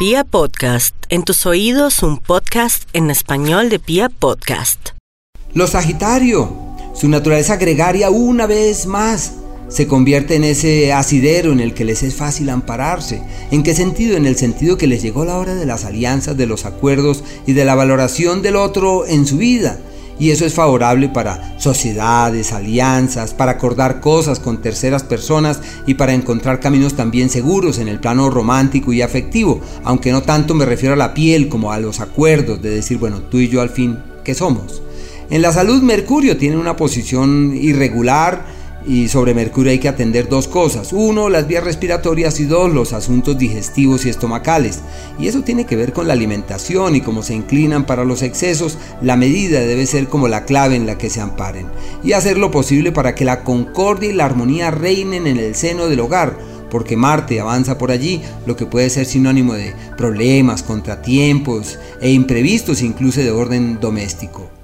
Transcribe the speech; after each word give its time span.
Pia 0.00 0.24
Podcast, 0.24 0.94
en 1.10 1.24
tus 1.24 1.44
oídos 1.44 2.02
un 2.02 2.16
podcast 2.16 2.84
en 2.94 3.10
español 3.10 3.68
de 3.68 3.78
Pia 3.78 4.08
Podcast. 4.08 4.92
Los 5.52 5.72
Sagitario, 5.72 6.56
su 6.94 7.06
naturaleza 7.10 7.56
gregaria 7.56 8.08
una 8.08 8.46
vez 8.46 8.86
más 8.86 9.34
se 9.68 9.86
convierte 9.86 10.36
en 10.36 10.44
ese 10.44 10.94
asidero 10.94 11.52
en 11.52 11.60
el 11.60 11.74
que 11.74 11.84
les 11.84 12.02
es 12.02 12.14
fácil 12.14 12.48
ampararse. 12.48 13.22
¿En 13.50 13.62
qué 13.62 13.74
sentido? 13.74 14.16
En 14.16 14.24
el 14.24 14.36
sentido 14.36 14.78
que 14.78 14.86
les 14.86 15.02
llegó 15.02 15.26
la 15.26 15.36
hora 15.36 15.54
de 15.54 15.66
las 15.66 15.84
alianzas, 15.84 16.34
de 16.38 16.46
los 16.46 16.64
acuerdos 16.64 17.22
y 17.46 17.52
de 17.52 17.66
la 17.66 17.74
valoración 17.74 18.40
del 18.40 18.56
otro 18.56 19.06
en 19.06 19.26
su 19.26 19.36
vida 19.36 19.80
y 20.20 20.30
eso 20.30 20.44
es 20.44 20.54
favorable 20.54 21.08
para 21.08 21.58
sociedades, 21.58 22.52
alianzas, 22.52 23.32
para 23.34 23.52
acordar 23.52 24.00
cosas 24.00 24.38
con 24.38 24.60
terceras 24.60 25.02
personas 25.02 25.60
y 25.86 25.94
para 25.94 26.12
encontrar 26.12 26.60
caminos 26.60 26.94
también 26.94 27.30
seguros 27.30 27.78
en 27.78 27.88
el 27.88 27.98
plano 27.98 28.28
romántico 28.28 28.92
y 28.92 29.00
afectivo, 29.02 29.62
aunque 29.82 30.12
no 30.12 30.22
tanto 30.22 30.54
me 30.54 30.66
refiero 30.66 30.92
a 30.92 30.98
la 30.98 31.14
piel 31.14 31.48
como 31.48 31.72
a 31.72 31.80
los 31.80 32.00
acuerdos 32.00 32.60
de 32.60 32.70
decir, 32.70 32.98
bueno, 32.98 33.22
tú 33.22 33.38
y 33.38 33.48
yo 33.48 33.62
al 33.62 33.70
fin, 33.70 33.98
¿qué 34.22 34.34
somos? 34.34 34.82
En 35.30 35.42
la 35.42 35.52
salud 35.52 35.82
Mercurio 35.82 36.36
tiene 36.36 36.58
una 36.58 36.76
posición 36.76 37.56
irregular, 37.56 38.59
y 38.86 39.08
sobre 39.08 39.34
Mercurio 39.34 39.72
hay 39.72 39.78
que 39.78 39.88
atender 39.88 40.28
dos 40.28 40.48
cosas. 40.48 40.92
Uno, 40.92 41.28
las 41.28 41.46
vías 41.46 41.64
respiratorias 41.64 42.40
y 42.40 42.44
dos, 42.44 42.72
los 42.72 42.92
asuntos 42.92 43.38
digestivos 43.38 44.06
y 44.06 44.08
estomacales. 44.08 44.80
Y 45.18 45.28
eso 45.28 45.42
tiene 45.42 45.66
que 45.66 45.76
ver 45.76 45.92
con 45.92 46.08
la 46.08 46.14
alimentación 46.14 46.96
y 46.96 47.00
como 47.00 47.22
se 47.22 47.34
inclinan 47.34 47.84
para 47.84 48.04
los 48.04 48.22
excesos, 48.22 48.78
la 49.02 49.16
medida 49.16 49.60
debe 49.60 49.86
ser 49.86 50.08
como 50.08 50.28
la 50.28 50.44
clave 50.44 50.76
en 50.76 50.86
la 50.86 50.98
que 50.98 51.10
se 51.10 51.20
amparen. 51.20 51.66
Y 52.02 52.12
hacer 52.12 52.38
lo 52.38 52.50
posible 52.50 52.92
para 52.92 53.14
que 53.14 53.24
la 53.24 53.44
concordia 53.44 54.10
y 54.10 54.14
la 54.14 54.24
armonía 54.24 54.70
reinen 54.70 55.26
en 55.26 55.38
el 55.38 55.54
seno 55.54 55.88
del 55.88 56.00
hogar, 56.00 56.38
porque 56.70 56.96
Marte 56.96 57.40
avanza 57.40 57.76
por 57.78 57.90
allí, 57.90 58.22
lo 58.46 58.56
que 58.56 58.66
puede 58.66 58.90
ser 58.90 59.04
sinónimo 59.04 59.54
de 59.54 59.74
problemas, 59.96 60.62
contratiempos 60.62 61.78
e 62.00 62.10
imprevistos 62.12 62.82
incluso 62.82 63.20
de 63.20 63.30
orden 63.30 63.80
doméstico. 63.80 64.59